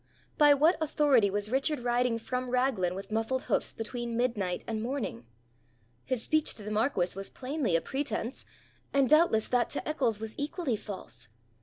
By 0.35 0.55
what 0.55 0.77
authority 0.81 1.29
was 1.29 1.51
Richard 1.51 1.81
riding 1.81 2.17
from 2.17 2.49
Raglan 2.49 2.95
with 2.95 3.11
muffled 3.11 3.43
hoofs 3.43 3.71
between 3.71 4.17
midnight 4.17 4.63
and 4.65 4.81
morning? 4.81 5.27
His 6.05 6.23
speech 6.23 6.55
to 6.55 6.63
the 6.63 6.71
marquis 6.71 7.13
was 7.15 7.29
plainly 7.29 7.75
a 7.75 7.81
pretence, 7.81 8.43
and 8.93 9.07
doubtless 9.07 9.47
that 9.49 9.69
to 9.69 9.87
Eccles 9.87 10.19
was 10.19 10.33
equally 10.39 10.75
false. 10.75 11.27